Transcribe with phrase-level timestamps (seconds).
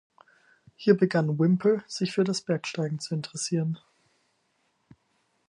[0.75, 3.77] Hier begann Whymper sich für das Bergsteigen zu interessieren.